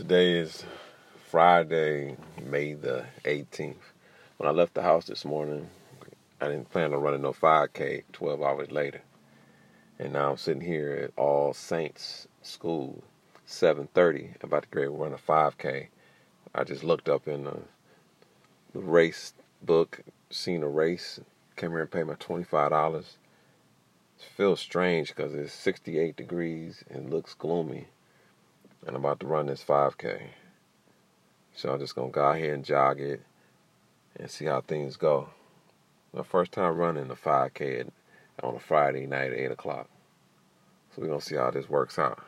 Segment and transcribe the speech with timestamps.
[0.00, 0.64] Today is
[1.30, 3.92] Friday, May the 18th.
[4.38, 5.68] When I left the house this morning,
[6.40, 9.02] I didn't plan on running no 5K 12 hours later.
[9.98, 13.04] And now I'm sitting here at All Saints School,
[13.46, 15.88] 7:30, about to grade run a 5K.
[16.54, 17.58] I just looked up in the,
[18.72, 21.20] the race book, seen a race,
[21.56, 22.98] came here and paid my $25.
[22.98, 23.06] It
[24.34, 27.88] feels strange because it's 68 degrees and looks gloomy
[28.86, 30.22] and I'm about to run this 5K.
[31.54, 33.22] So I'm just gonna go out here and jog it
[34.16, 35.30] and see how things go.
[36.12, 37.88] My first time running a 5K
[38.42, 39.88] on a Friday night at 8 o'clock.
[40.90, 42.20] So we're gonna see how this works out.